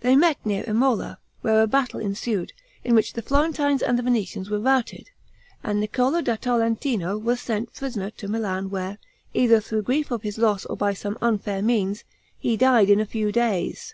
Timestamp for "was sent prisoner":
7.18-8.08